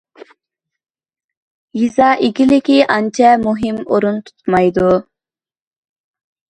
[1.79, 4.93] يېزا ئىگىلىكى ئانچە مۇھىم ئورۇن تۇتمايدۇ.